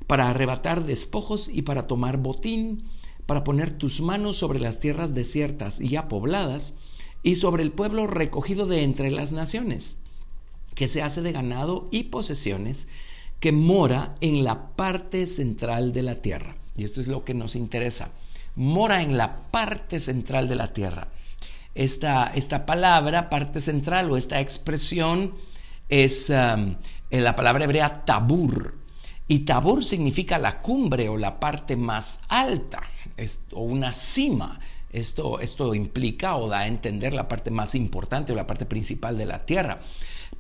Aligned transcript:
para 0.07 0.29
arrebatar 0.29 0.85
despojos 0.85 1.49
y 1.49 1.63
para 1.63 1.87
tomar 1.87 2.17
botín 2.17 2.85
para 3.33 3.45
poner 3.45 3.71
tus 3.71 4.03
manos 4.03 4.37
sobre 4.37 4.61
las 4.61 4.79
tierras 4.79 5.15
desiertas 5.15 5.81
y 5.81 5.89
ya 5.89 6.07
pobladas, 6.07 6.75
y 7.23 7.37
sobre 7.37 7.63
el 7.63 7.73
pueblo 7.73 8.07
recogido 8.07 8.67
de 8.67 8.83
entre 8.83 9.11
las 9.11 9.33
naciones, 9.33 9.97
que 10.75 10.87
se 10.87 11.01
hace 11.01 11.23
de 11.23 11.33
ganado 11.33 11.89
y 11.91 12.03
posesiones, 12.03 12.89
que 13.41 13.51
mora 13.51 14.17
en 14.21 14.45
la 14.45 14.77
parte 14.77 15.25
central 15.25 15.93
de 15.95 16.03
la 16.03 16.17
tierra. 16.17 16.59
Y 16.77 16.85
esto 16.85 17.01
es 17.01 17.09
lo 17.09 17.25
que 17.25 17.33
nos 17.33 17.57
interesa. 17.57 18.11
Mora 18.55 19.01
en 19.01 19.17
la 19.17 19.39
parte 19.51 19.99
central 19.99 20.47
de 20.47 20.57
la 20.57 20.75
tierra. 20.75 21.09
Esta, 21.75 22.27
esta 22.35 22.67
palabra, 22.67 23.31
parte 23.31 23.63
central 23.63 24.11
o 24.11 24.19
esta 24.19 24.41
expresión 24.41 25.33
es 25.89 26.29
um, 26.29 26.77
en 27.09 27.25
la 27.25 27.35
palabra 27.35 27.65
hebrea 27.65 28.05
tabur. 28.05 28.77
Y 29.27 29.47
tabur 29.47 29.83
significa 29.83 30.39
la 30.39 30.61
cumbre 30.61 31.09
o 31.09 31.17
la 31.17 31.41
parte 31.41 31.77
más 31.77 32.21
alta 32.29 32.92
o 33.53 33.63
una 33.63 33.93
cima. 33.93 34.59
Esto, 34.93 35.41
esto 35.41 35.75
implica 35.75 36.37
o 36.37 36.49
da 36.49 36.61
a 36.61 36.67
entender 36.67 37.15
la 37.15 37.29
parte 37.29 37.51
más 37.51 37.75
importante 37.75 38.33
o 38.33 38.37
la 38.37 38.47
parte 38.47 38.67
principal 38.67 39.17
de 39.17 39.27
la 39.27 39.47
tierra. 39.47 39.81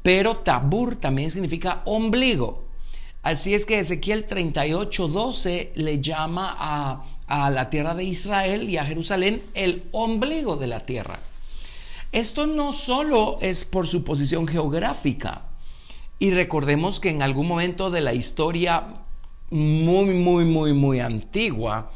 Pero 0.02 0.38
tabur 0.38 0.96
también 0.96 1.30
significa 1.30 1.82
ombligo. 1.86 2.64
Así 3.22 3.54
es 3.54 3.64
que 3.64 3.78
Ezequiel 3.78 4.24
38, 4.24 5.08
12 5.08 5.72
le 5.76 6.00
llama 6.00 6.54
a, 6.58 7.04
a 7.28 7.50
la 7.50 7.70
tierra 7.70 7.94
de 7.94 8.04
Israel 8.04 8.68
y 8.68 8.76
a 8.76 8.84
Jerusalén 8.84 9.42
el 9.54 9.84
ombligo 9.92 10.56
de 10.56 10.66
la 10.66 10.80
tierra. 10.80 11.20
Esto 12.10 12.46
no 12.46 12.72
solo 12.72 13.38
es 13.40 13.64
por 13.64 13.86
su 13.86 14.04
posición 14.04 14.46
geográfica, 14.46 15.42
y 16.22 16.30
recordemos 16.30 17.00
que 17.00 17.10
en 17.10 17.20
algún 17.20 17.48
momento 17.48 17.90
de 17.90 18.00
la 18.00 18.14
historia 18.14 18.84
muy, 19.50 20.14
muy, 20.14 20.44
muy, 20.44 20.72
muy 20.72 21.00
antigua, 21.00 21.90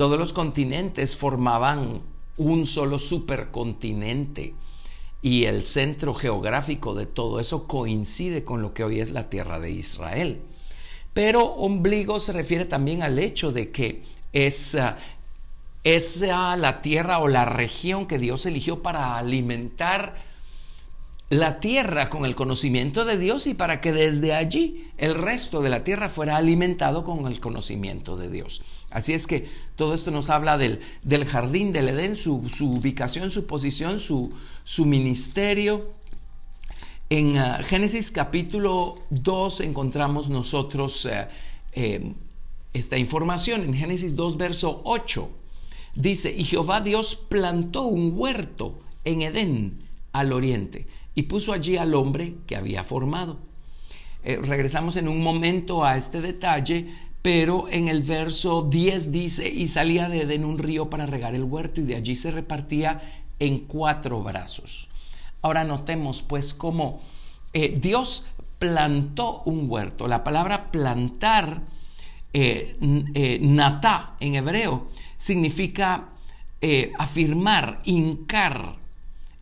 todos 0.00 0.18
los 0.18 0.32
continentes 0.32 1.14
formaban 1.14 2.00
un 2.38 2.66
solo 2.66 2.98
supercontinente 2.98 4.54
y 5.20 5.44
el 5.44 5.62
centro 5.62 6.14
geográfico 6.14 6.94
de 6.94 7.04
todo 7.04 7.38
eso 7.38 7.66
coincide 7.66 8.42
con 8.42 8.62
lo 8.62 8.72
que 8.72 8.82
hoy 8.82 9.00
es 9.00 9.10
la 9.10 9.28
tierra 9.28 9.60
de 9.60 9.72
Israel. 9.72 10.40
Pero 11.12 11.44
ombligo 11.44 12.18
se 12.18 12.32
refiere 12.32 12.64
también 12.64 13.02
al 13.02 13.18
hecho 13.18 13.52
de 13.52 13.72
que 13.72 14.00
es, 14.32 14.74
es 15.84 16.20
la 16.22 16.80
tierra 16.80 17.18
o 17.18 17.28
la 17.28 17.44
región 17.44 18.06
que 18.06 18.18
Dios 18.18 18.46
eligió 18.46 18.82
para 18.82 19.18
alimentar 19.18 20.16
la 21.30 21.60
tierra 21.60 22.10
con 22.10 22.24
el 22.24 22.34
conocimiento 22.34 23.04
de 23.04 23.16
Dios 23.16 23.46
y 23.46 23.54
para 23.54 23.80
que 23.80 23.92
desde 23.92 24.34
allí 24.34 24.90
el 24.98 25.14
resto 25.14 25.62
de 25.62 25.70
la 25.70 25.84
tierra 25.84 26.08
fuera 26.08 26.36
alimentado 26.36 27.04
con 27.04 27.28
el 27.28 27.38
conocimiento 27.38 28.16
de 28.16 28.28
Dios. 28.28 28.62
Así 28.90 29.14
es 29.14 29.28
que 29.28 29.48
todo 29.76 29.94
esto 29.94 30.10
nos 30.10 30.28
habla 30.28 30.58
del, 30.58 30.80
del 31.04 31.24
jardín 31.24 31.72
del 31.72 31.88
Edén, 31.88 32.16
su, 32.16 32.42
ubicación, 32.62 33.30
su 33.30 33.46
posición, 33.46 34.00
su, 34.00 34.28
su 34.64 34.84
ministerio. 34.86 35.92
En 37.08 37.38
ah, 37.38 37.62
Génesis 37.62 38.10
capítulo 38.10 38.98
2 39.10 39.60
encontramos 39.60 40.28
nosotros 40.28 41.06
eh, 41.06 41.28
eh, 41.74 42.12
esta 42.72 42.98
información. 42.98 43.62
En 43.62 43.74
Génesis 43.74 44.16
2, 44.16 44.36
verso 44.36 44.82
8, 44.84 45.30
dice, 45.94 46.34
y 46.36 46.42
Jehová 46.42 46.80
Dios 46.80 47.14
plantó 47.14 47.84
un 47.84 48.14
huerto 48.16 48.80
en 49.04 49.22
Edén 49.22 49.82
al 50.12 50.32
oriente 50.32 50.88
y 51.14 51.24
puso 51.24 51.52
allí 51.52 51.76
al 51.76 51.94
hombre 51.94 52.34
que 52.46 52.56
había 52.56 52.84
formado. 52.84 53.38
Eh, 54.22 54.38
regresamos 54.42 54.96
en 54.96 55.08
un 55.08 55.22
momento 55.22 55.84
a 55.84 55.96
este 55.96 56.20
detalle, 56.20 56.86
pero 57.22 57.68
en 57.70 57.88
el 57.88 58.02
verso 58.02 58.62
10 58.62 59.12
dice, 59.12 59.48
y 59.48 59.66
salía 59.68 60.08
de 60.08 60.22
Edén 60.22 60.44
un 60.44 60.58
río 60.58 60.90
para 60.90 61.06
regar 61.06 61.34
el 61.34 61.44
huerto 61.44 61.80
y 61.80 61.84
de 61.84 61.96
allí 61.96 62.14
se 62.14 62.30
repartía 62.30 63.00
en 63.38 63.60
cuatro 63.60 64.22
brazos. 64.22 64.88
Ahora 65.42 65.64
notemos 65.64 66.22
pues 66.22 66.52
cómo 66.52 67.00
eh, 67.52 67.78
Dios 67.80 68.26
plantó 68.58 69.42
un 69.44 69.70
huerto. 69.70 70.06
La 70.06 70.22
palabra 70.22 70.70
plantar, 70.70 71.62
eh, 72.32 72.76
natá 73.40 74.16
en 74.20 74.34
hebreo, 74.34 74.88
significa 75.16 76.10
afirmar, 76.98 77.80
hincar, 77.84 78.79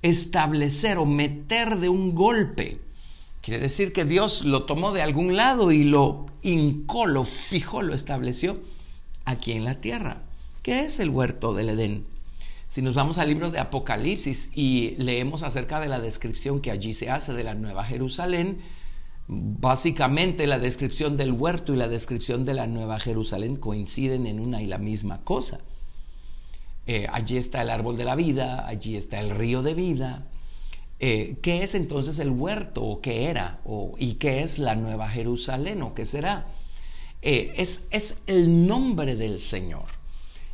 establecer 0.02 0.98
o 0.98 1.06
meter 1.06 1.78
de 1.78 1.88
un 1.88 2.14
golpe. 2.14 2.80
Quiere 3.40 3.60
decir 3.60 3.92
que 3.92 4.04
Dios 4.04 4.44
lo 4.44 4.64
tomó 4.64 4.92
de 4.92 5.02
algún 5.02 5.36
lado 5.36 5.72
y 5.72 5.84
lo 5.84 6.26
hincó, 6.42 7.06
lo 7.06 7.24
fijó, 7.24 7.82
lo 7.82 7.94
estableció 7.94 8.60
aquí 9.24 9.52
en 9.52 9.64
la 9.64 9.80
tierra. 9.80 10.22
¿Qué 10.62 10.84
es 10.84 11.00
el 11.00 11.10
huerto 11.10 11.54
del 11.54 11.70
Edén? 11.70 12.06
Si 12.66 12.82
nos 12.82 12.94
vamos 12.94 13.16
al 13.16 13.28
libro 13.28 13.50
de 13.50 13.58
Apocalipsis 13.58 14.50
y 14.54 14.94
leemos 14.98 15.42
acerca 15.42 15.80
de 15.80 15.88
la 15.88 16.00
descripción 16.00 16.60
que 16.60 16.70
allí 16.70 16.92
se 16.92 17.10
hace 17.10 17.32
de 17.32 17.44
la 17.44 17.54
Nueva 17.54 17.84
Jerusalén, 17.84 18.58
básicamente 19.26 20.46
la 20.46 20.58
descripción 20.58 21.16
del 21.16 21.32
huerto 21.32 21.72
y 21.72 21.76
la 21.76 21.88
descripción 21.88 22.44
de 22.44 22.54
la 22.54 22.66
Nueva 22.66 23.00
Jerusalén 23.00 23.56
coinciden 23.56 24.26
en 24.26 24.40
una 24.40 24.60
y 24.60 24.66
la 24.66 24.78
misma 24.78 25.22
cosa. 25.24 25.60
Eh, 26.88 27.06
allí 27.12 27.36
está 27.36 27.60
el 27.60 27.68
árbol 27.68 27.98
de 27.98 28.04
la 28.06 28.14
vida, 28.14 28.66
allí 28.66 28.96
está 28.96 29.20
el 29.20 29.28
río 29.28 29.62
de 29.62 29.74
vida. 29.74 30.26
Eh, 31.00 31.36
¿Qué 31.42 31.62
es 31.62 31.74
entonces 31.74 32.18
el 32.18 32.30
huerto 32.30 32.82
o 32.82 33.02
qué 33.02 33.26
era? 33.26 33.60
O, 33.66 33.94
¿Y 33.98 34.14
qué 34.14 34.42
es 34.42 34.58
la 34.58 34.74
nueva 34.74 35.10
Jerusalén 35.10 35.82
o 35.82 35.92
qué 35.92 36.06
será? 36.06 36.46
Eh, 37.20 37.52
es, 37.58 37.88
es 37.90 38.20
el 38.26 38.66
nombre 38.66 39.16
del 39.16 39.38
Señor. 39.38 39.84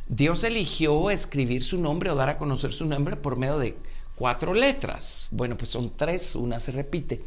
Dios 0.09 0.43
eligió 0.43 1.09
escribir 1.09 1.63
su 1.63 1.77
nombre 1.77 2.11
o 2.11 2.15
dar 2.15 2.27
a 2.27 2.37
conocer 2.37 2.73
su 2.73 2.85
nombre 2.85 3.15
por 3.15 3.37
medio 3.37 3.57
de 3.57 3.77
cuatro 4.15 4.53
letras. 4.53 5.27
Bueno, 5.31 5.57
pues 5.57 5.69
son 5.69 5.93
tres, 5.95 6.35
una 6.35 6.59
se 6.59 6.73
repite. 6.73 7.21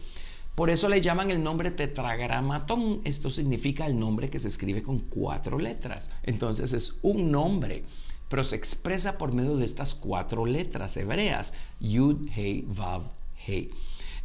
Por 0.54 0.68
eso 0.68 0.86
le 0.88 1.00
llaman 1.00 1.30
el 1.30 1.42
nombre 1.42 1.70
tetragramatón. 1.70 3.00
Esto 3.04 3.30
significa 3.30 3.86
el 3.86 3.98
nombre 3.98 4.28
que 4.28 4.38
se 4.38 4.48
escribe 4.48 4.82
con 4.82 4.98
cuatro 4.98 5.58
letras. 5.58 6.10
Entonces 6.24 6.74
es 6.74 6.94
un 7.00 7.30
nombre, 7.30 7.84
pero 8.28 8.44
se 8.44 8.56
expresa 8.56 9.18
por 9.18 9.32
medio 9.32 9.56
de 9.56 9.64
estas 9.64 9.94
cuatro 9.94 10.46
letras 10.46 10.96
hebreas. 10.96 11.54
Yud, 11.80 12.28
Hei, 12.34 12.64
Vav, 12.66 13.02
Hei. 13.46 13.70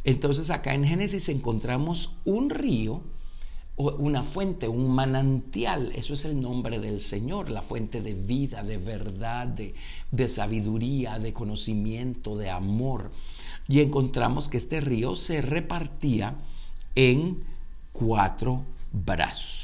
Entonces 0.04 0.50
acá 0.50 0.74
en 0.74 0.84
Génesis 0.84 1.28
encontramos 1.30 2.16
un 2.24 2.50
río, 2.50 3.00
una 3.76 4.22
fuente, 4.22 4.68
un 4.68 4.94
manantial. 4.94 5.92
Eso 5.96 6.12
es 6.12 6.26
el 6.26 6.40
nombre 6.40 6.78
del 6.78 7.00
Señor, 7.00 7.50
la 7.50 7.62
fuente 7.62 8.02
de 8.02 8.12
vida, 8.12 8.62
de 8.62 8.76
verdad, 8.76 9.46
de, 9.46 9.74
de 10.10 10.28
sabiduría, 10.28 11.18
de 11.18 11.32
conocimiento, 11.32 12.36
de 12.36 12.50
amor. 12.50 13.10
Y 13.66 13.80
encontramos 13.80 14.48
que 14.48 14.58
este 14.58 14.80
río 14.80 15.16
se 15.16 15.40
repartía 15.40 16.36
en 16.94 17.42
cuatro 17.92 18.62
brazos 18.92 19.63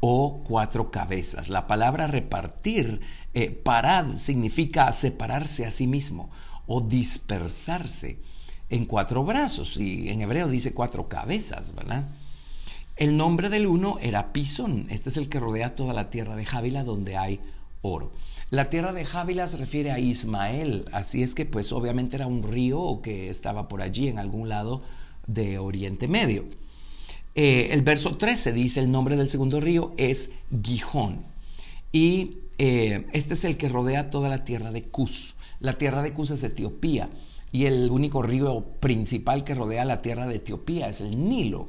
o 0.00 0.42
cuatro 0.44 0.90
cabezas. 0.90 1.48
La 1.48 1.66
palabra 1.66 2.06
repartir, 2.06 3.00
eh, 3.34 3.50
parad, 3.50 4.08
significa 4.08 4.90
separarse 4.92 5.66
a 5.66 5.70
sí 5.70 5.86
mismo 5.86 6.30
o 6.66 6.80
dispersarse 6.80 8.18
en 8.70 8.86
cuatro 8.86 9.24
brazos. 9.24 9.76
Y 9.76 10.08
en 10.08 10.22
hebreo 10.22 10.48
dice 10.48 10.72
cuatro 10.72 11.08
cabezas, 11.08 11.74
¿verdad? 11.74 12.08
El 12.96 13.16
nombre 13.16 13.48
del 13.48 13.66
uno 13.66 13.98
era 14.00 14.32
Pisón. 14.32 14.86
Este 14.90 15.10
es 15.10 15.16
el 15.16 15.28
que 15.28 15.40
rodea 15.40 15.74
toda 15.74 15.92
la 15.92 16.10
tierra 16.10 16.36
de 16.36 16.46
Jávila 16.46 16.84
donde 16.84 17.16
hay 17.16 17.40
oro. 17.82 18.12
La 18.50 18.68
tierra 18.68 18.92
de 18.92 19.04
Jávila 19.04 19.46
se 19.46 19.56
refiere 19.56 19.90
a 19.90 19.98
Ismael, 19.98 20.86
así 20.92 21.22
es 21.22 21.34
que 21.34 21.46
pues 21.46 21.72
obviamente 21.72 22.16
era 22.16 22.26
un 22.26 22.42
río 22.42 23.00
que 23.02 23.28
estaba 23.30 23.68
por 23.68 23.80
allí 23.80 24.08
en 24.08 24.18
algún 24.18 24.48
lado 24.48 24.82
de 25.26 25.58
Oriente 25.58 26.08
Medio. 26.08 26.44
Eh, 27.34 27.68
el 27.72 27.82
verso 27.82 28.16
13 28.16 28.52
dice 28.52 28.80
el 28.80 28.90
nombre 28.90 29.16
del 29.16 29.28
segundo 29.28 29.60
río 29.60 29.92
es 29.96 30.30
Gijón 30.62 31.22
y 31.92 32.38
eh, 32.58 33.06
este 33.12 33.34
es 33.34 33.44
el 33.44 33.56
que 33.56 33.68
rodea 33.68 34.10
toda 34.10 34.28
la 34.28 34.44
tierra 34.44 34.72
de 34.72 34.82
Cus. 34.82 35.34
La 35.60 35.78
tierra 35.78 36.02
de 36.02 36.12
Cus 36.12 36.30
es 36.30 36.42
Etiopía 36.42 37.08
y 37.52 37.66
el 37.66 37.90
único 37.90 38.22
río 38.22 38.64
principal 38.80 39.44
que 39.44 39.54
rodea 39.54 39.84
la 39.84 40.02
tierra 40.02 40.26
de 40.26 40.36
Etiopía 40.36 40.88
es 40.88 41.00
el 41.00 41.28
Nilo. 41.28 41.68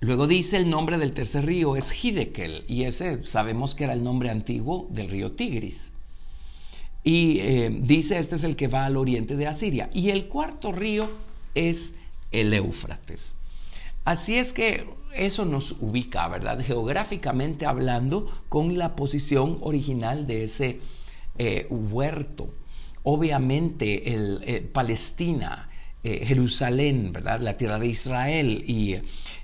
Luego 0.00 0.26
dice 0.26 0.56
el 0.56 0.70
nombre 0.70 0.96
del 0.96 1.12
tercer 1.12 1.44
río 1.44 1.76
es 1.76 1.92
Hidekel 2.04 2.64
y 2.66 2.84
ese 2.84 3.24
sabemos 3.26 3.74
que 3.74 3.84
era 3.84 3.92
el 3.92 4.02
nombre 4.02 4.30
antiguo 4.30 4.88
del 4.90 5.08
río 5.08 5.32
Tigris. 5.32 5.92
Y 7.04 7.38
eh, 7.40 7.70
dice 7.82 8.18
este 8.18 8.36
es 8.36 8.44
el 8.44 8.56
que 8.56 8.68
va 8.68 8.86
al 8.86 8.96
oriente 8.96 9.36
de 9.36 9.46
Asiria. 9.46 9.90
Y 9.92 10.10
el 10.10 10.26
cuarto 10.26 10.72
río 10.72 11.08
es 11.54 11.94
el 12.32 12.52
Éufrates. 12.52 13.36
Así 14.04 14.36
es 14.36 14.52
que 14.52 14.86
eso 15.14 15.44
nos 15.44 15.72
ubica, 15.80 16.28
¿verdad? 16.28 16.60
Geográficamente 16.64 17.66
hablando, 17.66 18.30
con 18.48 18.78
la 18.78 18.96
posición 18.96 19.58
original 19.60 20.26
de 20.26 20.44
ese 20.44 20.80
eh, 21.38 21.66
huerto. 21.70 22.54
Obviamente, 23.02 24.02
eh, 24.06 24.60
Palestina, 24.60 25.68
eh, 26.02 26.24
Jerusalén, 26.26 27.12
¿verdad? 27.12 27.40
La 27.40 27.56
tierra 27.56 27.78
de 27.78 27.88
Israel 27.88 28.64
y, 28.66 28.96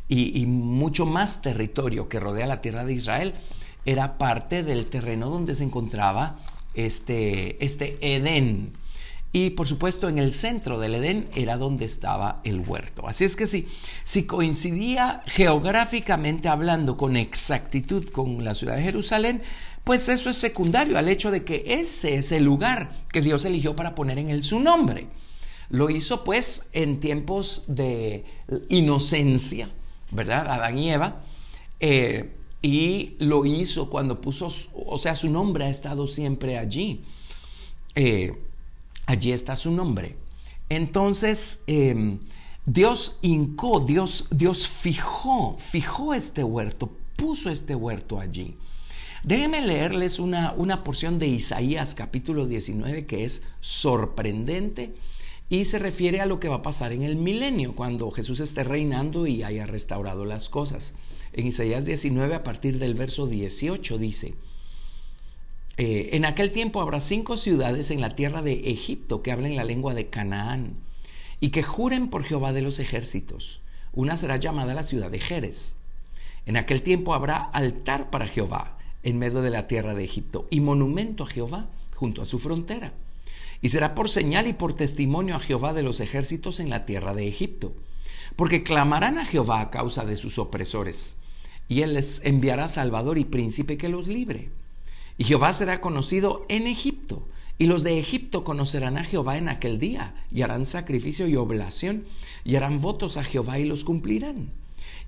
y, 0.08 0.46
mucho 0.46 1.04
más 1.04 1.42
territorio 1.42 2.08
que 2.08 2.20
rodea 2.20 2.46
la 2.46 2.60
tierra 2.60 2.84
de 2.84 2.94
Israel 2.94 3.34
era 3.84 4.18
parte 4.18 4.62
del 4.62 4.86
terreno 4.86 5.28
donde 5.28 5.54
se 5.54 5.64
encontraba 5.64 6.38
este, 6.74 7.62
este 7.64 7.98
Edén. 8.00 8.72
Y 9.36 9.50
por 9.50 9.66
supuesto 9.66 10.08
en 10.08 10.16
el 10.16 10.32
centro 10.32 10.78
del 10.78 10.94
Edén 10.94 11.28
era 11.34 11.58
donde 11.58 11.84
estaba 11.84 12.40
el 12.42 12.60
huerto. 12.66 13.06
Así 13.06 13.24
es 13.24 13.36
que 13.36 13.44
sí, 13.44 13.66
si 14.02 14.22
coincidía 14.24 15.22
geográficamente 15.26 16.48
hablando 16.48 16.96
con 16.96 17.18
exactitud 17.18 18.08
con 18.08 18.42
la 18.44 18.54
ciudad 18.54 18.76
de 18.76 18.82
Jerusalén, 18.84 19.42
pues 19.84 20.08
eso 20.08 20.30
es 20.30 20.38
secundario 20.38 20.96
al 20.96 21.10
hecho 21.10 21.30
de 21.30 21.44
que 21.44 21.64
ese 21.66 22.14
es 22.14 22.32
el 22.32 22.44
lugar 22.44 22.90
que 23.12 23.20
Dios 23.20 23.44
eligió 23.44 23.76
para 23.76 23.94
poner 23.94 24.18
en 24.18 24.30
él 24.30 24.42
su 24.42 24.58
nombre. 24.58 25.08
Lo 25.68 25.90
hizo 25.90 26.24
pues 26.24 26.70
en 26.72 26.98
tiempos 26.98 27.64
de 27.66 28.24
inocencia, 28.70 29.68
¿verdad? 30.12 30.48
Adán 30.48 30.78
y 30.78 30.92
Eva. 30.92 31.20
Eh, 31.78 32.32
y 32.62 33.16
lo 33.18 33.44
hizo 33.44 33.90
cuando 33.90 34.18
puso, 34.18 34.50
o 34.72 34.96
sea, 34.96 35.14
su 35.14 35.28
nombre 35.28 35.66
ha 35.66 35.68
estado 35.68 36.06
siempre 36.06 36.56
allí. 36.56 37.04
Eh, 37.94 38.45
allí 39.06 39.32
está 39.32 39.56
su 39.56 39.70
nombre. 39.70 40.16
Entonces, 40.68 41.60
em, 41.66 42.18
Dios 42.66 43.18
hincó, 43.22 43.80
Dios, 43.80 44.26
Dios 44.30 44.68
fijó, 44.68 45.56
fijó 45.58 46.14
este 46.14 46.42
huerto, 46.42 46.90
puso 47.16 47.48
este 47.50 47.74
huerto 47.74 48.18
allí. 48.18 48.56
Déjenme 49.22 49.60
leerles 49.60 50.18
una, 50.18 50.52
una 50.52 50.84
porción 50.84 51.18
de 51.18 51.26
Isaías 51.26 51.94
capítulo 51.94 52.46
19 52.46 53.06
que 53.06 53.24
es 53.24 53.42
sorprendente 53.60 54.94
y 55.48 55.64
se 55.64 55.78
refiere 55.78 56.20
a 56.20 56.26
lo 56.26 56.40
que 56.40 56.48
va 56.48 56.56
a 56.56 56.62
pasar 56.62 56.92
en 56.92 57.02
el 57.02 57.16
milenio, 57.16 57.74
cuando 57.74 58.10
Jesús 58.10 58.40
esté 58.40 58.64
reinando 58.64 59.26
y 59.26 59.44
haya 59.44 59.66
restaurado 59.66 60.24
las 60.24 60.48
cosas. 60.48 60.94
En 61.32 61.46
Isaías 61.46 61.84
19, 61.84 62.34
a 62.34 62.42
partir 62.42 62.78
del 62.78 62.94
verso 62.94 63.26
18, 63.26 63.98
dice, 63.98 64.34
eh, 65.76 66.10
en 66.12 66.24
aquel 66.24 66.52
tiempo 66.52 66.80
habrá 66.80 67.00
cinco 67.00 67.36
ciudades 67.36 67.90
en 67.90 68.00
la 68.00 68.14
tierra 68.14 68.42
de 68.42 68.70
Egipto 68.70 69.22
que 69.22 69.32
hablen 69.32 69.56
la 69.56 69.64
lengua 69.64 69.94
de 69.94 70.08
Canaán 70.08 70.74
y 71.40 71.50
que 71.50 71.62
juren 71.62 72.08
por 72.08 72.24
Jehová 72.24 72.52
de 72.52 72.62
los 72.62 72.78
ejércitos. 72.78 73.60
Una 73.92 74.16
será 74.16 74.36
llamada 74.36 74.74
la 74.74 74.82
ciudad 74.82 75.10
de 75.10 75.20
Jerez. 75.20 75.76
En 76.46 76.56
aquel 76.56 76.82
tiempo 76.82 77.14
habrá 77.14 77.36
altar 77.36 78.10
para 78.10 78.26
Jehová 78.26 78.78
en 79.02 79.18
medio 79.18 79.42
de 79.42 79.50
la 79.50 79.66
tierra 79.66 79.94
de 79.94 80.04
Egipto 80.04 80.46
y 80.50 80.60
monumento 80.60 81.24
a 81.24 81.28
Jehová 81.28 81.68
junto 81.94 82.22
a 82.22 82.26
su 82.26 82.38
frontera 82.38 82.92
y 83.60 83.68
será 83.68 83.94
por 83.94 84.08
señal 84.08 84.46
y 84.46 84.52
por 84.52 84.74
testimonio 84.74 85.36
a 85.36 85.40
Jehová 85.40 85.72
de 85.72 85.82
los 85.82 86.00
ejércitos 86.00 86.60
en 86.60 86.70
la 86.70 86.84
tierra 86.84 87.14
de 87.14 87.28
Egipto, 87.28 87.74
porque 88.36 88.62
clamarán 88.62 89.18
a 89.18 89.24
Jehová 89.24 89.60
a 89.60 89.70
causa 89.70 90.04
de 90.04 90.16
sus 90.16 90.38
opresores, 90.38 91.16
y 91.68 91.82
él 91.82 91.94
les 91.94 92.24
enviará 92.24 92.68
Salvador 92.68 93.18
y 93.18 93.24
príncipe 93.24 93.76
que 93.76 93.88
los 93.88 94.08
libre. 94.08 94.50
Y 95.18 95.24
Jehová 95.24 95.52
será 95.52 95.80
conocido 95.80 96.44
en 96.48 96.66
Egipto, 96.66 97.26
y 97.58 97.66
los 97.66 97.82
de 97.82 97.98
Egipto 97.98 98.44
conocerán 98.44 98.98
a 98.98 99.04
Jehová 99.04 99.38
en 99.38 99.48
aquel 99.48 99.78
día, 99.78 100.14
y 100.30 100.42
harán 100.42 100.66
sacrificio 100.66 101.26
y 101.26 101.36
oblación, 101.36 102.04
y 102.44 102.56
harán 102.56 102.80
votos 102.80 103.16
a 103.16 103.24
Jehová 103.24 103.58
y 103.58 103.64
los 103.64 103.84
cumplirán. 103.84 104.50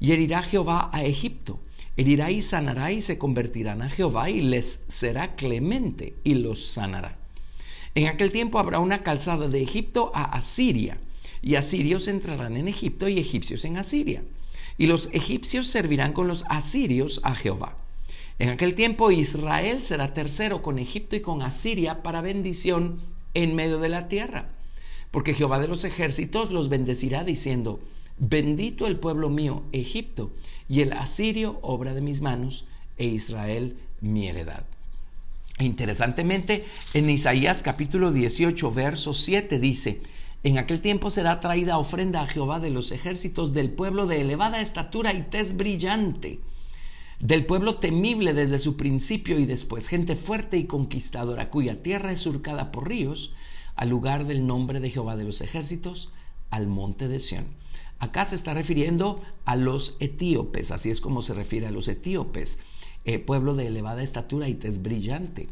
Y 0.01 0.13
herirá 0.13 0.43
Jehová 0.43 0.89
a 0.93 1.05
Egipto, 1.05 1.61
herirá 1.97 2.31
y 2.31 2.41
sanará 2.41 2.91
y 2.93 3.01
se 3.01 3.19
convertirán 3.19 3.83
a 3.83 3.91
Jehová 3.91 4.31
y 4.31 4.41
les 4.41 4.85
será 4.89 5.35
clemente 5.35 6.15
y 6.25 6.35
los 6.35 6.65
sanará. 6.65 7.19
En 7.95 8.07
aquel 8.07 8.31
tiempo 8.31 8.59
habrá 8.59 8.79
una 8.79 9.03
calzada 9.03 9.49
de 9.49 9.63
Egipto 9.63 10.11
a 10.15 10.25
Asiria, 10.25 10.99
y 11.43 11.57
asirios 11.57 12.09
entrarán 12.09 12.57
en 12.57 12.69
Egipto 12.69 13.09
y 13.09 13.19
egipcios 13.19 13.65
en 13.65 13.77
Asiria. 13.77 14.23
Y 14.79 14.87
los 14.87 15.11
egipcios 15.13 15.67
servirán 15.67 16.13
con 16.13 16.29
los 16.29 16.45
asirios 16.49 17.21
a 17.25 17.35
Jehová. 17.35 17.77
En 18.39 18.51
aquel 18.51 18.75
tiempo 18.75 19.11
Israel 19.11 19.83
será 19.83 20.15
tercero 20.15 20.63
con 20.63 20.79
Egipto 20.79 21.17
y 21.17 21.21
con 21.21 21.43
Asiria 21.43 22.03
para 22.03 22.21
bendición 22.21 23.01
en 23.35 23.57
medio 23.57 23.79
de 23.79 23.89
la 23.89 24.09
tierra. 24.09 24.49
Porque 25.11 25.35
Jehová 25.35 25.59
de 25.59 25.69
los 25.69 25.85
ejércitos 25.85 26.51
los 26.51 26.69
bendecirá 26.69 27.25
diciendo, 27.25 27.81
bendito 28.19 28.87
el 28.87 28.99
pueblo 28.99 29.29
mío, 29.29 29.65
Egipto, 29.73 30.31
y 30.69 30.83
el 30.83 30.93
asirio, 30.93 31.59
obra 31.63 31.95
de 31.95 32.01
mis 32.01 32.21
manos, 32.21 32.67
e 32.97 33.07
Israel, 33.07 33.77
mi 34.01 34.29
heredad. 34.29 34.65
Interesantemente, 35.59 36.65
en 36.95 37.11
Isaías 37.11 37.63
capítulo 37.63 38.13
18, 38.13 38.71
verso 38.71 39.15
7 39.15 39.59
dice, 39.59 40.01
en 40.45 40.59
aquel 40.59 40.81
tiempo 40.81 41.11
será 41.11 41.41
traída 41.41 41.79
ofrenda 41.79 42.23
a 42.23 42.27
Jehová 42.29 42.61
de 42.61 42.71
los 42.71 42.93
ejércitos 42.93 43.55
del 43.55 43.71
pueblo 43.71 44.07
de 44.07 44.21
elevada 44.21 44.61
estatura 44.61 45.13
y 45.13 45.23
tez 45.23 45.57
brillante, 45.57 46.39
del 47.21 47.47
pueblo 47.47 47.77
temible 47.77 48.33
desde 48.33 48.59
su 48.59 48.77
principio 48.77 49.39
y 49.39 49.47
después, 49.47 49.89
gente 49.89 50.17
fuerte 50.17 50.57
y 50.57 50.65
conquistadora, 50.65 51.51
cuya 51.51 51.83
tierra 51.83 52.13
es 52.13 52.21
surcada 52.21 52.71
por 52.71 52.89
ríos, 52.89 53.33
al 53.75 53.89
lugar 53.91 54.27
del 54.27 54.47
nombre 54.47 54.81
de 54.81 54.91
Jehová 54.91 55.17
de 55.17 55.25
los 55.25 55.41
ejércitos, 55.41 56.11
al 56.51 56.67
monte 56.67 57.09
de 57.09 57.21
Sión. 57.21 57.47
Acá 57.99 58.25
se 58.25 58.37
está 58.37 58.55
refiriendo 58.55 59.21
a 59.45 59.57
los 59.57 59.97
etíopes, 59.99 60.71
así 60.71 60.91
es 60.91 61.01
como 61.01 61.23
se 61.23 61.35
refiere 61.35 61.67
a 61.67 61.73
los 61.73 61.89
etíopes. 61.89 62.61
Eh, 63.05 63.19
pueblo 63.19 63.55
de 63.55 63.69
elevada 63.69 64.03
estatura 64.03 64.49
y 64.49 64.55
tez 64.55 64.83
brillante. 64.83 65.49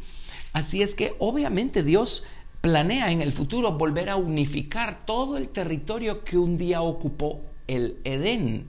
Así 0.53 0.81
es 0.81 0.95
que 0.95 1.15
obviamente 1.19 1.83
Dios 1.83 2.23
planea 2.61 3.11
en 3.11 3.21
el 3.21 3.33
futuro 3.33 3.71
volver 3.77 4.09
a 4.09 4.15
unificar 4.15 5.05
todo 5.05 5.37
el 5.37 5.49
territorio 5.49 6.23
que 6.23 6.37
un 6.37 6.57
día 6.57 6.81
ocupó 6.81 7.41
el 7.67 7.97
Edén. 8.03 8.67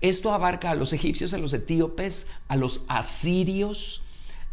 Esto 0.00 0.32
abarca 0.32 0.70
a 0.70 0.74
los 0.74 0.92
egipcios, 0.92 1.32
a 1.34 1.38
los 1.38 1.52
etíopes, 1.52 2.28
a 2.48 2.56
los 2.56 2.84
asirios, 2.88 4.02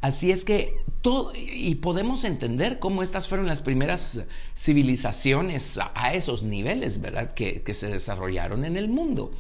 Así 0.04 0.32
es 0.32 0.44
que 0.44 0.82
todo, 1.02 1.32
y 1.34 1.76
podemos 1.76 2.26
entender 2.26 2.78
cómo 2.78 3.04
estas 3.04 3.30
fueron 3.30 3.48
las 3.48 3.62
primeras 3.62 4.24
civilizaciones 4.54 5.80
a 5.96 6.14
esos 6.14 6.44
niveles, 6.44 7.00
¿verdad? 7.00 7.34
Que, 7.34 7.64
se 7.74 7.88
desarrollaron 7.88 8.66
en 8.66 8.76
el 8.76 8.90
mundo. 8.90 9.32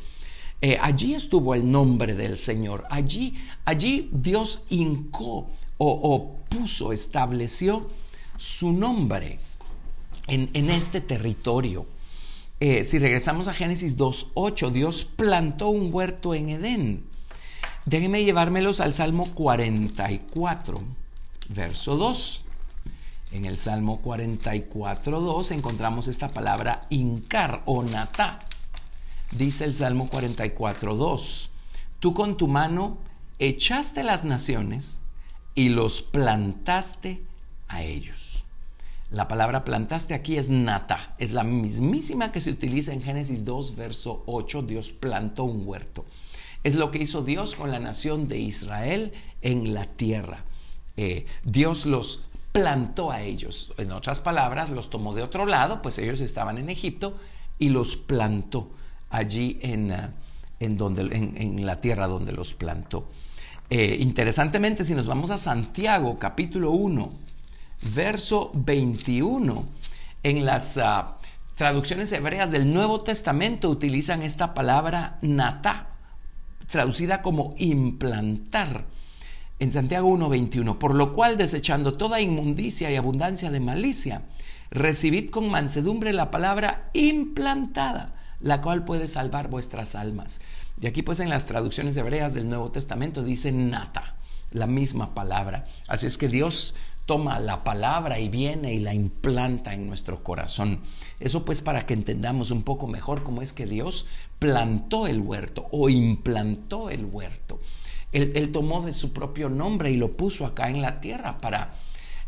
Eh, 0.61 0.77
allí 0.81 1.15
estuvo 1.15 1.53
el 1.53 1.69
nombre 1.69 2.15
del 2.15 2.37
Señor. 2.37 2.85
Allí, 2.89 3.35
allí 3.65 4.09
Dios 4.13 4.63
hincó 4.69 5.49
o, 5.77 6.37
puso, 6.47 6.93
estableció 6.93 7.89
su 8.37 8.71
nombre 8.71 9.39
en, 10.27 10.69
este 10.69 11.01
territorio. 11.01 11.87
Eh, 12.59 12.83
si 12.83 12.99
regresamos 12.99 13.47
a 13.47 13.53
Génesis 13.53 13.97
2.8, 13.97 14.71
Dios 14.71 15.03
plantó 15.03 15.69
un 15.69 15.93
huerto 15.93 16.33
en 16.33 16.49
Edén. 16.49 17.03
Déjenme 17.85 18.23
llevármelos 18.23 18.79
al 18.79 18.93
Salmo 18.93 19.25
44, 19.33 20.81
verso 21.49 21.97
2. 21.97 22.43
En 23.33 23.45
el 23.45 23.57
Salmo 23.57 23.99
44, 23.99 25.19
2 25.19 25.51
encontramos 25.51 26.07
esta 26.07 26.29
palabra 26.29 26.83
incar 26.89 27.63
o 27.65 27.83
natá. 27.83 28.39
Dice 29.31 29.65
el 29.65 29.73
Salmo 29.73 30.07
44, 30.07 30.95
2. 30.95 31.49
Tú 31.99 32.13
con 32.13 32.37
tu 32.37 32.47
mano 32.47 32.97
echaste 33.39 34.03
las 34.03 34.23
naciones 34.23 35.01
y 35.55 35.69
los 35.69 36.01
plantaste 36.01 37.23
a 37.67 37.81
ellos. 37.81 38.22
La 39.13 39.27
palabra 39.27 39.63
plantaste 39.63 40.15
aquí 40.15 40.37
es 40.37 40.49
nata, 40.49 41.13
es 41.19 41.33
la 41.33 41.43
mismísima 41.43 42.31
que 42.31 42.41
se 42.41 42.49
utiliza 42.49 42.93
en 42.93 43.03
Génesis 43.03 43.45
2, 43.45 43.75
verso 43.75 44.23
8, 44.25 44.63
Dios 44.63 44.91
plantó 44.91 45.43
un 45.43 45.67
huerto. 45.67 46.03
Es 46.63 46.73
lo 46.73 46.89
que 46.89 46.97
hizo 46.97 47.21
Dios 47.21 47.53
con 47.53 47.69
la 47.69 47.79
nación 47.79 48.27
de 48.27 48.39
Israel 48.39 49.13
en 49.43 49.75
la 49.75 49.85
tierra. 49.85 50.45
Eh, 50.97 51.27
Dios 51.43 51.85
los 51.85 52.23
plantó 52.53 53.11
a 53.11 53.21
ellos. 53.21 53.75
En 53.77 53.91
otras 53.91 54.19
palabras, 54.19 54.71
los 54.71 54.89
tomó 54.89 55.13
de 55.13 55.21
otro 55.21 55.45
lado, 55.45 55.83
pues 55.83 55.99
ellos 55.99 56.19
estaban 56.19 56.57
en 56.57 56.71
Egipto 56.71 57.15
y 57.59 57.69
los 57.69 57.95
plantó 57.95 58.71
allí 59.11 59.59
en, 59.61 59.91
eh, 59.91 60.09
en, 60.59 60.75
donde, 60.75 61.03
en, 61.15 61.63
la 61.67 61.75
tierra 61.75 62.07
donde 62.07 62.31
los 62.31 62.55
plantó. 62.55 63.07
Eh, 63.69 63.95
interesantemente, 63.99 64.83
si 64.83 64.95
nos 64.95 65.05
vamos 65.05 65.29
a 65.29 65.37
Santiago 65.37 66.17
capítulo 66.17 66.71
1, 66.71 67.13
verso 67.93 68.51
21, 68.55 69.65
en 70.23 70.45
las 70.45 70.77
ah, 70.77 71.17
traducciones 71.55 72.11
hebreas 72.11 72.51
del 72.51 72.73
Nuevo 72.73 73.01
Testamento 73.01 73.69
utilizan 73.69 74.21
esta 74.21 74.53
palabra 74.53 75.17
natá 75.21 75.89
traducida 76.73 77.21
como 77.21 77.53
implantar. 77.57 78.85
En 79.59 79.71
Santiago 79.71 80.09
1:21, 80.09 80.79
por 80.79 80.95
lo 80.95 81.13
cual 81.13 81.37
desechando 81.37 81.93
toda 81.93 82.19
inmundicia 82.19 82.91
y 82.91 82.95
abundancia 82.95 83.51
de 83.51 83.59
malicia, 83.59 84.23
recibid 84.71 85.29
con 85.29 85.49
mansedumbre 85.49 86.11
la 86.13 86.31
palabra 86.31 86.89
implantada, 86.93 88.15
la 88.39 88.61
cual 88.61 88.83
puede 88.83 89.07
salvar 89.07 89.49
vuestras 89.49 89.95
almas. 89.95 90.41
Y 90.81 90.87
aquí 90.87 91.03
pues 91.03 91.19
en 91.19 91.29
las 91.29 91.45
traducciones 91.45 91.95
hebreas 91.95 92.33
del 92.33 92.49
Nuevo 92.49 92.71
Testamento 92.71 93.23
dice 93.23 93.51
nata, 93.51 94.15
la 94.51 94.65
misma 94.65 95.13
palabra. 95.13 95.65
Así 95.87 96.07
es 96.07 96.17
que 96.17 96.27
Dios 96.27 96.73
toma 97.05 97.39
la 97.39 97.63
palabra 97.63 98.19
y 98.19 98.29
viene 98.29 98.73
y 98.73 98.79
la 98.79 98.93
implanta 98.93 99.73
en 99.73 99.87
nuestro 99.87 100.23
corazón. 100.23 100.81
Eso 101.19 101.43
pues 101.43 101.61
para 101.61 101.85
que 101.85 101.93
entendamos 101.93 102.51
un 102.51 102.63
poco 102.63 102.87
mejor 102.87 103.23
cómo 103.23 103.41
es 103.41 103.53
que 103.53 103.65
Dios 103.65 104.07
plantó 104.39 105.07
el 105.07 105.19
huerto 105.19 105.67
o 105.71 105.89
implantó 105.89 106.89
el 106.89 107.05
huerto. 107.05 107.59
Él, 108.11 108.51
tomó 108.51 108.83
de 108.83 108.91
su 108.91 109.11
propio 109.11 109.49
nombre 109.49 109.91
y 109.91 109.97
lo 109.97 110.15
puso 110.15 110.45
acá 110.45 110.69
en 110.69 110.81
la 110.81 110.97
tierra 110.97 111.39
para 111.39 111.73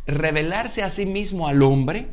revelarse 0.07 0.81
a 0.81 0.89
sí 0.89 1.05
mismo 1.05 1.47
al 1.47 1.61
hombre 1.61 2.09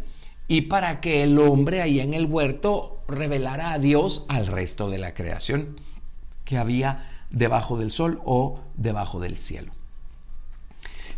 y 0.46 0.62
para 0.62 1.00
que 1.00 1.22
el 1.22 1.38
hombre 1.38 1.80
ahí 1.80 2.00
en 2.00 2.12
el 2.12 2.26
huerto 2.26 3.02
revelara 3.08 3.72
a 3.72 3.78
Dios 3.78 4.26
al 4.28 4.46
resto 4.46 4.90
de 4.90 4.98
la 4.98 5.14
creación 5.14 5.76
que 6.44 6.58
había 6.58 7.08
debajo 7.30 7.78
del 7.78 7.90
sol 7.90 8.20
o 8.26 8.60
debajo 8.76 9.20
del 9.20 9.38
cielo. 9.38 9.72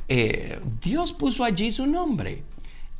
Eh, 0.08 0.60
Dios 0.82 1.12
puso 1.12 1.44
allí 1.44 1.70
su 1.70 1.86
nombre. 1.86 2.42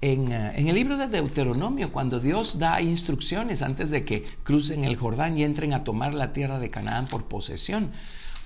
En, 0.01 0.31
eh, 0.33 0.53
en, 0.57 0.69
el 0.69 0.75
libro 0.75 0.97
de 0.97 1.09
Deuteronomio, 1.09 1.91
cuando 1.93 2.21
Dios 2.21 2.59
da 2.59 2.81
instrucciones 2.81 3.63
antes 3.63 3.91
de 3.91 4.05
que 4.05 4.23
crucen 4.43 4.85
el 4.85 4.97
Jordán 4.97 5.39
y 5.39 5.45
entren 5.45 5.73
a 5.73 5.85
tomar 5.85 6.15
la 6.15 6.33
tierra 6.33 6.59
de 6.59 6.71
Canaán 6.71 7.07
por 7.07 7.25
posesión, 7.25 7.91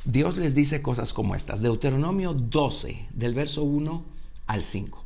Dios 0.04 0.38
les 0.38 0.54
dice 0.54 0.82
cosas 0.82 1.12
como 1.12 1.34
estas. 1.34 1.62
Deuteronomio 1.62 2.32
12, 2.34 3.08
del 3.12 3.34
verso 3.34 3.62
1 3.62 4.04
al 4.46 4.64
5. 4.64 5.04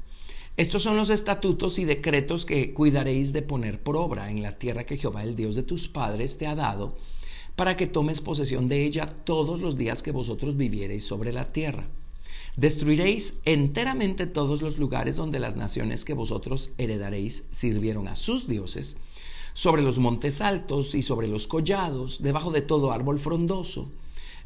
Estos 0.59 0.83
son 0.83 0.99
los 0.99 1.09
estatutos 1.09 1.79
y 1.79 1.87
decretos 1.87 2.45
que 2.45 2.75
cuidaréis 2.75 3.33
de 3.33 3.41
poner 3.41 3.83
por 3.83 3.97
obra 3.97 4.31
en 4.31 4.43
la 4.43 4.59
tierra 4.59 4.85
que 4.85 4.99
Jehová, 4.99 5.23
el 5.23 5.35
Dios 5.35 5.55
de 5.55 5.63
tus 5.63 5.89
padres, 5.89 6.37
te 6.37 6.47
ha 6.47 6.55
dado, 6.55 6.97
para 7.57 7.77
que 7.79 7.87
tomes 7.87 8.21
posesión 8.21 8.69
de 8.69 8.85
ella 8.85 9.07
todos 9.07 9.63
los 9.63 9.79
días 9.79 10.03
que 10.03 10.13
vosotros 10.13 10.59
viviereis 10.59 11.05
sobre 11.05 11.33
la 11.33 11.53
tierra 11.53 11.87
Destruiréis 12.57 13.39
enteramente 13.47 14.27
todos 14.27 14.61
los 14.61 14.79
lugares 14.79 15.17
donde 15.17 15.41
las 15.41 15.57
naciones 15.57 16.05
que 16.05 16.13
vosotros 16.13 16.71
heredaréis 16.77 17.47
sirvieron 17.51 18.09
a 18.09 18.17
sus 18.17 18.47
dioses, 18.47 18.99
sobre 19.55 19.83
los 19.83 19.99
montes 19.99 20.41
altos 20.41 20.95
y 20.95 21.03
sobre 21.03 21.29
los 21.29 21.47
collados, 21.47 22.23
debajo 22.23 22.51
de 22.51 22.61
todo 22.61 22.93
árbol 22.93 23.19
frondoso. 23.19 23.91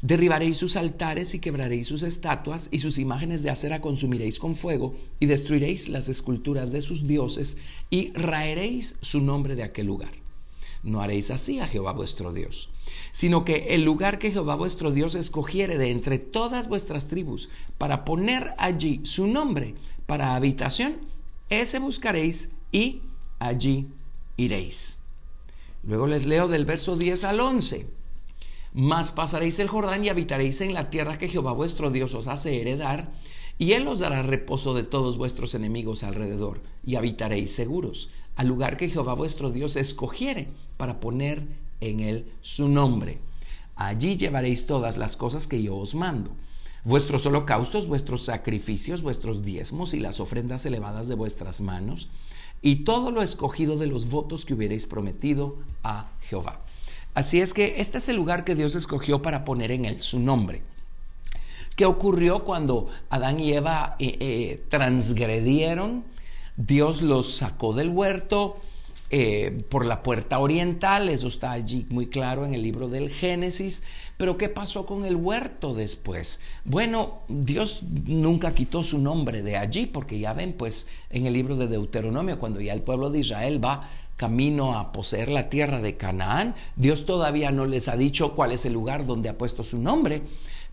Derribaréis 0.01 0.57
sus 0.57 0.75
altares 0.75 1.33
y 1.33 1.39
quebraréis 1.39 1.87
sus 1.87 2.03
estatuas 2.03 2.69
y 2.71 2.79
sus 2.79 2.99
imágenes 2.99 3.43
de 3.43 3.49
acera 3.49 3.81
consumiréis 3.81 4.39
con 4.39 4.55
fuego 4.55 4.95
y 5.19 5.25
destruiréis 5.25 5.89
las 5.89 6.07
esculturas 6.07 6.71
de 6.71 6.81
sus 6.81 7.07
dioses 7.07 7.57
y 7.89 8.11
raeréis 8.11 8.95
su 9.01 9.21
nombre 9.21 9.55
de 9.55 9.63
aquel 9.63 9.87
lugar. 9.87 10.26
No 10.87 11.01
haréis 11.01 11.31
así 11.31 11.59
a 11.59 11.67
Jehová 11.67 11.91
vuestro 11.91 12.31
Dios, 12.31 12.69
sino 13.11 13.43
que 13.43 13.75
el 13.75 13.83
lugar 13.83 14.19
que 14.19 14.31
Jehová 14.31 14.55
vuestro 14.55 14.89
Dios 14.89 15.15
escogiere 15.15 15.77
de 15.77 15.91
entre 15.91 16.17
todas 16.17 16.69
vuestras 16.69 17.07
tribus 17.07 17.49
para 17.77 18.05
poner 18.05 18.53
allí 18.57 19.01
su 19.03 19.27
nombre 19.27 19.75
para 20.05 20.33
habitación, 20.33 20.95
ese 21.49 21.79
buscaréis 21.79 22.53
y 22.71 23.01
allí 23.37 23.87
iréis. 24.37 24.99
Luego 25.83 26.07
les 26.07 26.25
leo 26.25 26.47
del 26.47 26.63
verso 26.63 26.95
10 26.95 27.25
al 27.25 27.41
11. 27.41 27.85
Mas 28.71 29.11
pasaréis 29.11 29.59
el 29.59 29.67
Jordán 29.67 30.05
y 30.05 30.09
habitaréis 30.09 30.61
en 30.61 30.73
la 30.73 30.89
tierra 30.89 31.17
que 31.17 31.27
Jehová 31.27 31.51
vuestro 31.51 31.91
Dios 31.91 32.13
os 32.13 32.27
hace 32.27 32.61
heredar, 32.61 33.11
y 33.57 33.73
él 33.73 33.89
os 33.89 33.99
dará 33.99 34.21
reposo 34.21 34.73
de 34.73 34.83
todos 34.83 35.17
vuestros 35.17 35.53
enemigos 35.53 36.03
alrededor, 36.03 36.61
y 36.85 36.95
habitaréis 36.95 37.53
seguros 37.53 38.09
al 38.37 38.47
lugar 38.47 38.77
que 38.77 38.89
Jehová 38.89 39.13
vuestro 39.15 39.51
Dios 39.51 39.75
escogiere 39.75 40.47
para 40.77 40.99
poner 40.99 41.45
en 41.81 41.99
él 41.99 42.31
su 42.41 42.67
nombre. 42.69 43.19
Allí 43.75 44.15
llevaréis 44.15 44.67
todas 44.67 44.97
las 44.97 45.17
cosas 45.17 45.47
que 45.47 45.61
yo 45.61 45.75
os 45.75 45.95
mando. 45.95 46.31
Vuestros 46.83 47.25
holocaustos, 47.25 47.87
vuestros 47.87 48.23
sacrificios, 48.23 49.01
vuestros 49.01 49.43
diezmos 49.43 49.93
y 49.93 49.99
las 49.99 50.19
ofrendas 50.19 50.65
elevadas 50.65 51.07
de 51.07 51.15
vuestras 51.15 51.61
manos, 51.61 52.09
y 52.61 52.77
todo 52.77 53.11
lo 53.11 53.21
escogido 53.21 53.77
de 53.77 53.87
los 53.87 54.09
votos 54.09 54.45
que 54.45 54.53
hubierais 54.53 54.87
prometido 54.87 55.57
a 55.83 56.11
Jehová. 56.21 56.61
Así 57.13 57.41
es 57.41 57.53
que 57.53 57.81
este 57.81 57.97
es 57.97 58.07
el 58.09 58.15
lugar 58.15 58.45
que 58.45 58.55
Dios 58.55 58.75
escogió 58.75 59.21
para 59.21 59.45
poner 59.45 59.71
en 59.71 59.85
él 59.85 59.99
su 59.99 60.19
nombre. 60.19 60.61
¿Qué 61.75 61.85
ocurrió 61.85 62.43
cuando 62.43 62.87
Adán 63.09 63.39
y 63.39 63.53
Eva 63.53 63.95
eh, 63.99 64.17
eh, 64.19 64.65
transgredieron? 64.69 66.03
Dios 66.57 67.01
los 67.01 67.35
sacó 67.35 67.73
del 67.73 67.89
huerto 67.89 68.57
eh, 69.09 69.63
por 69.69 69.85
la 69.85 70.03
puerta 70.03 70.39
oriental, 70.39 71.07
eso 71.07 71.29
está 71.29 71.51
allí 71.51 71.85
muy 71.89 72.07
claro 72.07 72.45
en 72.45 72.53
el 72.53 72.61
libro 72.61 72.89
del 72.89 73.09
Génesis. 73.09 73.83
Pero 74.17 74.37
¿qué 74.37 74.49
pasó 74.49 74.85
con 74.85 75.05
el 75.05 75.15
huerto 75.15 75.73
después? 75.73 76.41
Bueno, 76.65 77.19
Dios 77.29 77.83
nunca 77.83 78.53
quitó 78.53 78.83
su 78.83 78.97
nombre 78.97 79.43
de 79.43 79.55
allí, 79.55 79.85
porque 79.85 80.19
ya 80.19 80.33
ven, 80.33 80.53
pues 80.53 80.87
en 81.09 81.25
el 81.25 81.33
libro 81.33 81.55
de 81.55 81.67
Deuteronomio, 81.67 82.39
cuando 82.39 82.59
ya 82.59 82.73
el 82.73 82.81
pueblo 82.81 83.11
de 83.11 83.19
Israel 83.19 83.63
va 83.63 83.87
camino 84.17 84.77
a 84.77 84.91
poseer 84.91 85.29
la 85.29 85.47
tierra 85.47 85.79
de 85.79 85.95
Canaán, 85.95 86.55
Dios 86.75 87.05
todavía 87.05 87.51
no 87.51 87.67
les 87.67 87.87
ha 87.87 87.95
dicho 87.95 88.33
cuál 88.33 88.51
es 88.51 88.65
el 88.65 88.73
lugar 88.73 89.05
donde 89.05 89.29
ha 89.29 89.37
puesto 89.37 89.63
su 89.63 89.77
nombre. 89.77 90.23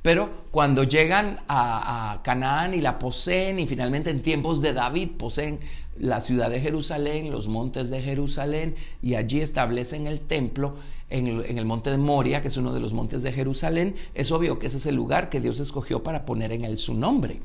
Pero 0.05 0.29
cuando 0.51 0.85
llegan 0.85 1.41
a, 1.49 2.21
Canaán 2.23 2.75
y 2.75 2.83
la 2.83 2.99
poseen 2.99 3.59
y 3.59 3.67
finalmente 3.67 4.11
en 4.11 4.21
tiempos 4.21 4.61
de 4.61 4.75
David 4.75 5.13
poseen 5.17 5.61
la 5.99 6.21
ciudad 6.21 6.51
de 6.51 6.61
Jerusalén, 6.61 7.31
los 7.31 7.49
montes 7.49 7.89
de 7.89 8.03
Jerusalén 8.03 8.75
y 9.01 9.15
allí 9.15 9.41
establecen 9.41 10.07
el 10.07 10.21
templo 10.21 10.77
en, 11.09 11.27
el 11.57 11.65
monte 11.65 11.89
de 11.89 11.97
Moria, 11.97 12.43
que 12.43 12.49
es 12.49 12.59
uno 12.59 12.75
de 12.75 12.81
los 12.81 12.93
montes 12.93 13.23
de 13.23 13.33
Jerusalén, 13.33 13.95
es 14.13 14.31
obvio 14.31 14.59
que 14.59 14.67
ese 14.67 14.77
es 14.77 14.85
el 14.85 14.95
lugar 14.95 15.31
que 15.31 15.41
Dios 15.41 15.59
escogió 15.59 16.03
para 16.03 16.27
poner 16.27 16.53
en 16.53 16.67
él 16.67 16.77
su 16.77 16.93
nombre. 16.93 17.41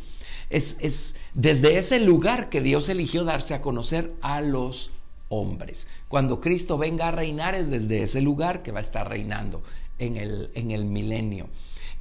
Es, 0.49 0.75
es 0.81 1.15
desde 1.33 1.77
ese 1.77 2.01
lugar 2.01 2.49
que 2.49 2.59
Dios 2.59 2.89
eligió 2.89 3.23
darse 3.23 3.53
a 3.53 3.61
conocer 3.61 4.11
a 4.19 4.41
los 4.41 4.91
hombres. 5.29 5.87
Cuando 6.09 6.41
Cristo 6.41 6.77
venga 6.77 7.07
a 7.07 7.11
reinar 7.11 7.55
es 7.55 7.69
desde 7.69 8.03
ese 8.03 8.19
lugar 8.19 8.63
que 8.63 8.73
va 8.73 8.79
a 8.79 8.81
estar 8.81 9.07
reinando 9.07 9.63
en 9.97 10.17
el 10.17 10.83
milenio. 10.83 11.47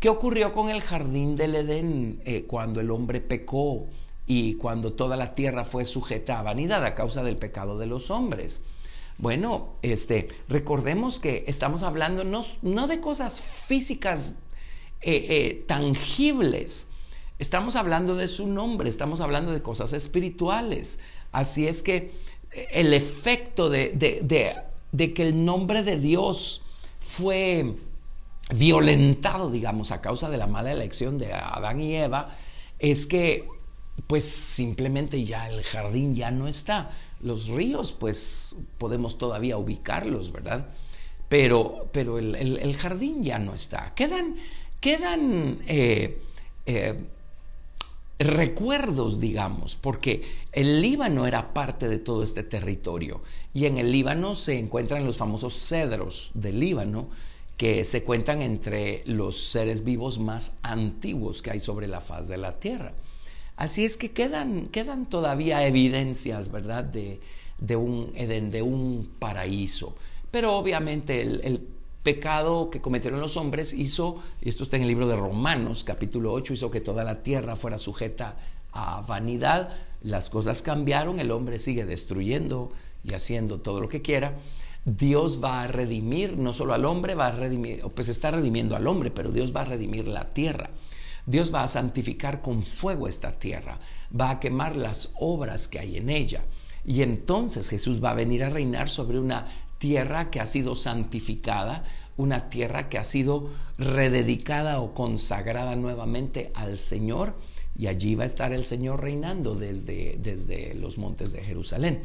¿Qué 0.01 0.09
ocurrió 0.09 0.53
con 0.53 0.69
el 0.69 0.81
jardín 0.81 1.35
del 1.35 1.57
Edén 1.57 2.23
eh, 2.25 2.45
cuando 2.47 2.81
el 2.81 2.93
hombre 2.93 3.21
pecó 3.21 3.89
y 4.29 4.55
cuando 4.55 4.93
toda 4.93 5.17
la 5.17 5.35
tierra 5.35 5.65
fue 5.65 5.85
sujeta 5.85 6.39
a 6.39 6.43
vanidad 6.43 6.85
a 6.85 6.95
causa 6.95 7.25
del 7.25 7.37
pecado 7.37 7.79
de 7.79 7.87
los 7.87 8.13
hombres? 8.13 8.63
Bueno, 9.17 9.71
este, 9.83 10.29
recordemos 10.49 11.19
que 11.19 11.43
estamos 11.49 11.83
hablando 11.83 12.23
no, 12.23 12.45
no 12.63 12.87
de 12.87 13.01
cosas 13.01 13.41
físicas 13.41 14.37
eh, 15.01 15.27
eh, 15.31 15.65
tangibles, 15.67 16.87
estamos 17.41 17.75
hablando 17.75 18.15
de 18.15 18.29
su 18.29 18.47
nombre, 18.47 18.89
estamos 18.89 19.21
hablando 19.21 19.51
de 19.51 19.63
cosas 19.63 19.93
espirituales. 19.93 21.01
Así 21.33 21.67
es 21.67 21.83
que 21.83 22.13
el 22.71 22.95
efecto 22.95 23.69
de, 23.69 23.91
de 24.93 25.13
que 25.13 25.23
el 25.23 25.45
nombre 25.45 25.83
de 25.83 25.99
Dios 25.99 26.63
fue 27.01 27.75
violentado, 28.55 29.51
digamos, 29.51 29.91
a 29.91 30.01
causa 30.01 30.31
de 30.31 30.39
la 30.39 30.47
mala 30.47 30.73
elección 30.73 31.19
de 31.19 31.33
Adán 31.33 31.81
y 31.81 31.97
Eva, 31.97 32.35
es 32.79 33.07
que 33.07 33.49
pues 34.07 34.25
simplemente 34.25 35.25
ya 35.25 35.49
el 35.49 35.63
jardín 35.63 36.15
ya 36.15 36.31
no 36.31 36.49
está. 36.49 36.91
Los 37.21 37.49
ríos 37.49 37.93
pues 37.93 38.57
podemos 38.79 39.19
todavía 39.19 39.59
ubicarlos, 39.59 40.33
¿verdad? 40.33 40.69
Pero, 41.29 41.89
pero 41.93 42.19
el, 42.19 42.77
jardín 42.77 43.23
ya 43.23 43.39
no 43.39 43.55
está. 43.55 43.93
Quedan, 43.95 44.37
quedan 44.81 45.59
eh, 45.67 46.19
eh, 46.65 47.05
recuerdos, 48.19 49.21
digamos, 49.21 49.77
porque 49.77 50.23
el 50.53 50.81
Líbano 50.81 51.27
era 51.27 51.53
parte 51.53 51.89
de 51.89 51.99
todo 51.99 52.23
este 52.23 52.43
territorio 52.43 53.21
y 53.53 53.67
en 53.67 53.79
el 53.79 53.93
Líbano 53.93 54.35
se 54.35 54.59
encuentran 54.59 55.05
los 55.05 55.19
famosos 55.19 55.55
cedros 55.55 56.31
del 56.35 56.61
Líbano, 56.61 57.09
que 57.59 57.85
se 57.85 58.05
cuentan 58.05 58.41
entre 58.41 59.03
los 59.05 59.49
seres 59.51 59.85
vivos 59.85 60.21
más 60.21 60.59
antiguos 60.63 61.43
que 61.43 61.51
hay 61.51 61.61
sobre 61.61 61.89
la 61.89 62.01
faz 62.01 62.29
de 62.29 62.39
la 62.39 62.61
Tierra. 62.61 62.95
Así 63.57 63.85
es 63.85 63.97
que 63.97 64.13
quedan, 64.13 64.69
quedan 64.69 65.11
todavía 65.11 65.67
evidencias, 65.67 66.53
¿verdad?, 66.53 66.85
de, 66.85 67.77
un 67.77 68.13
Edén, 68.15 68.53
de 68.53 68.63
un 68.63 69.11
paraíso. 69.19 69.97
Pero 70.31 70.57
obviamente 70.57 71.21
el, 71.21 71.67
pecado 72.05 72.71
que 72.71 72.81
cometieron 72.81 73.21
los 73.21 73.37
hombres 73.37 73.75
hizo, 73.75 74.23
esto 74.41 74.63
está 74.63 74.77
en 74.77 74.83
el 74.83 74.89
libro 74.89 75.09
de 75.09 75.17
Romanos, 75.17 75.83
capítulo 75.85 76.33
8, 76.33 76.55
hizo 76.55 76.71
que 76.71 76.81
toda 76.81 77.05
la 77.05 77.23
tierra 77.23 77.57
fuera 77.57 77.77
sujeta 77.77 78.37
a 78.73 79.03
vanidad. 79.03 79.71
Las 80.01 80.31
cosas 80.31 80.63
cambiaron, 80.63 81.19
el 81.19 81.33
hombre 81.33 81.59
sigue 81.59 81.85
destruyendo 81.85 82.73
y 83.05 83.13
haciendo 83.15 83.61
todo 83.61 83.81
lo 83.81 83.89
que 83.89 84.01
quiera. 84.01 84.39
Dios 84.97 85.43
va 85.43 85.63
a 85.63 85.67
redimir 85.67 86.39
no 86.39 86.53
solo 86.53 86.73
al 86.73 86.85
hombre, 86.85 87.15
va 87.15 87.27
a 87.27 87.33
redimir, 87.33 87.83
pues 87.95 88.09
está 88.09 88.31
redimiendo 88.31 88.75
al 88.75 88.87
hombre, 88.87 89.11
pero 89.11 89.31
Dios 89.31 89.55
va 89.55 89.63
a 89.63 89.67
redimir 89.67 90.09
la 90.09 90.33
tierra. 90.33 90.71
Dios 91.27 91.53
va 91.55 91.63
a 91.63 91.69
santificar 91.69 92.41
con 92.41 92.63
fuego 92.63 93.07
esta 93.07 93.39
tierra, 93.39 93.79
va 94.19 94.31
a 94.31 94.41
quemar 94.41 94.77
las 94.77 95.11
obras 95.21 95.69
que 95.69 95.79
hay 95.79 95.99
en 95.99 96.09
ella. 96.09 96.45
Y 96.87 97.03
entonces 97.03 97.69
Jesús 97.69 98.03
va 98.03 98.13
a 98.13 98.15
venir 98.15 98.43
a 98.45 98.49
reinar 98.49 98.89
sobre 98.89 99.19
una 99.19 99.45
tierra 99.77 100.31
que 100.31 100.41
ha 100.41 100.47
sido 100.47 100.75
santificada, 100.75 101.85
una 102.17 102.49
tierra 102.49 102.89
que 102.89 102.97
ha 102.97 103.05
sido 103.05 103.51
rededicada 103.77 104.81
o 104.81 104.95
consagrada 104.95 105.77
nuevamente 105.77 106.51
al 106.55 106.79
Señor. 106.79 107.35
Y 107.79 107.87
allí 107.87 108.17
va 108.17 108.25
a 108.25 108.27
estar 108.27 108.53
el 108.53 108.65
Señor 108.65 109.01
reinando 109.01 109.55
desde, 109.55 110.19
desde 110.21 110.75
los 110.75 110.99
montes 110.99 111.33
de 111.33 111.43
Jerusalén. 111.43 112.03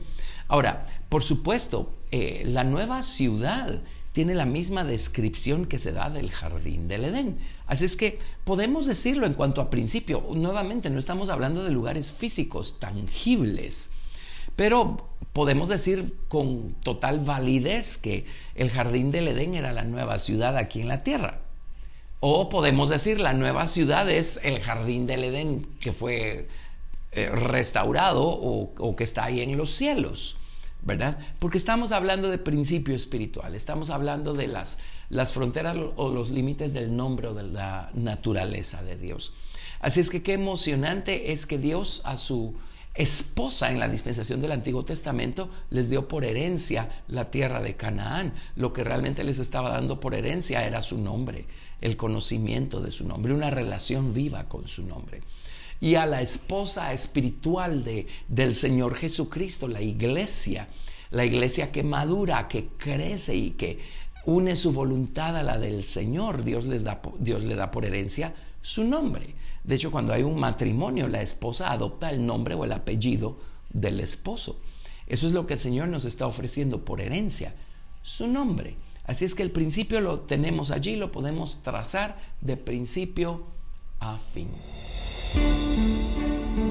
Ahora, 0.48 0.86
por 1.10 1.24
supuesto, 1.24 1.94
eh, 2.12 2.44
la 2.46 2.64
nueva 2.64 3.02
ciudad 3.02 3.82
tiene 4.14 4.36
la 4.36 4.46
misma 4.46 4.84
descripción 4.84 5.66
que 5.66 5.80
se 5.80 5.92
da 5.92 6.10
del 6.10 6.30
jardín 6.30 6.88
del 6.88 7.06
Edén. 7.06 7.40
Así 7.66 7.86
es 7.86 7.98
que 7.98 8.20
podemos 8.44 8.86
decirlo 8.86 9.26
en 9.26 9.34
cuanto 9.34 9.60
a 9.60 9.72
principio. 9.72 10.24
Nuevamente, 10.36 10.92
no 10.92 11.00
estamos 11.00 11.30
hablando 11.30 11.64
de 11.64 11.72
lugares 11.72 12.14
físicos, 12.14 12.80
tangibles, 12.80 13.90
pero 14.56 15.10
podemos 15.34 15.70
decir 15.70 16.14
con 16.28 16.76
total 16.84 17.20
validez 17.20 17.98
que 17.98 18.26
el 18.54 18.70
jardín 18.70 19.10
del 19.10 19.30
Edén 19.30 19.56
era 19.56 19.74
la 19.74 19.84
nueva 19.84 20.20
ciudad 20.20 20.56
aquí 20.58 20.82
en 20.82 20.88
la 20.88 21.02
tierra. 21.04 21.43
O 22.26 22.48
podemos 22.48 22.88
decir 22.88 23.20
la 23.20 23.34
nueva 23.34 23.68
ciudad 23.68 24.10
es 24.10 24.40
el 24.46 24.62
jardín 24.62 25.06
del 25.08 25.26
Edén 25.26 25.68
que 25.82 25.92
fue 25.92 26.48
eh, 27.12 27.30
restaurado 27.30 28.24
o, 28.26 28.96
que 28.96 29.04
está 29.04 29.26
ahí 29.26 29.42
en 29.42 29.58
los 29.58 29.72
cielos. 29.72 30.38
¿verdad? 30.82 31.18
Porque 31.40 31.58
estamos 31.58 31.92
hablando 31.92 32.32
de 32.32 32.38
principio 32.38 32.96
espiritual, 32.96 33.56
estamos 33.56 33.90
hablando 33.90 34.34
de 34.34 34.48
las, 34.48 34.78
las 35.10 35.34
fronteras 35.34 35.76
o 35.98 36.08
los 36.08 36.30
límites 36.30 36.74
del 36.74 36.96
nombre 36.96 37.28
o 37.28 37.34
de 37.34 37.44
la 37.44 37.92
naturaleza 37.94 38.82
de 38.84 38.96
Dios. 38.96 39.34
Así 39.82 40.00
es 40.00 40.10
que 40.10 40.24
qué 40.24 40.32
emocionante 40.32 41.34
es 41.34 41.46
que 41.46 41.58
Dios 41.58 42.02
a 42.06 42.16
su 42.16 42.56
esposa 42.96 43.72
en 43.72 43.80
la 43.80 43.88
dispensación 43.88 44.42
del 44.42 44.52
Antiguo 44.52 44.86
Testamento 44.86 45.50
les 45.70 45.90
dio 45.90 46.08
por 46.08 46.26
herencia 46.26 47.04
la 47.08 47.32
tierra 47.32 47.62
de 47.62 47.76
Canaán. 47.76 48.34
Lo 48.56 48.72
que 48.74 48.84
realmente 48.84 49.24
les 49.24 49.40
estaba 49.40 49.70
dando 49.72 50.00
por 50.00 50.14
herencia 50.14 50.66
era 50.66 50.82
su 50.82 50.98
nombre, 50.98 51.46
el 51.82 51.98
conocimiento 51.98 52.82
de 52.82 52.92
su 52.92 53.06
nombre, 53.06 53.34
una 53.34 53.50
relación 53.50 54.14
viva 54.14 54.48
con 54.48 54.68
su 54.68 54.84
nombre 54.84 55.22
y 55.84 55.96
a 55.96 56.06
la 56.06 56.22
esposa 56.22 56.94
espiritual 56.94 57.84
de, 57.84 58.08
del 58.30 58.54
Señor 58.54 58.96
Jesucristo, 58.96 59.68
la 59.68 59.82
iglesia, 59.82 60.70
la 61.12 61.26
iglesia 61.26 61.74
que 61.74 61.84
madura, 61.84 62.48
que 62.48 62.70
crece 62.78 63.36
y 63.36 63.52
que 63.52 63.80
une 64.26 64.56
su 64.56 64.72
voluntad 64.72 65.36
a 65.36 65.44
la 65.44 65.58
del 65.58 65.84
Señor. 65.84 66.44
Dios, 66.44 66.68
les 66.68 66.86
da, 66.86 67.02
Dios 67.20 67.44
le 67.44 67.56
da 67.56 67.70
por 67.70 67.84
herencia 67.84 68.34
su 68.62 68.86
nombre. 68.86 69.36
De 69.64 69.76
hecho, 69.76 69.92
cuando 69.92 70.14
hay 70.14 70.24
un 70.24 70.40
matrimonio, 70.40 71.08
la 71.08 71.22
esposa 71.22 71.72
adopta 71.72 72.10
el 72.10 72.26
nombre 72.26 72.56
o 72.56 72.66
el 72.66 72.72
apellido 72.72 73.38
del 73.70 74.00
esposo. 74.00 74.60
Eso 75.08 75.28
es 75.28 75.34
lo 75.34 75.48
que 75.48 75.54
el 75.54 75.60
Señor 75.60 75.88
nos 75.88 76.06
está 76.06 76.28
ofreciendo 76.28 76.86
por 76.86 77.02
herencia, 77.02 77.56
su 78.02 78.28
nombre. 78.28 78.76
Así 79.06 79.26
es 79.26 79.36
que 79.36 79.44
el 79.44 79.52
principio 79.52 80.00
lo 80.00 80.22
tenemos 80.22 80.72
allí, 80.72 80.96
lo 80.96 81.12
podemos 81.12 81.62
trazar 81.62 82.18
de 82.42 82.58
principio 82.58 83.46
a 84.00 84.18
fin. 84.18 84.50